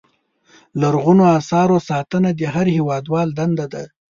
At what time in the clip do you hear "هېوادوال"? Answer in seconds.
2.77-3.27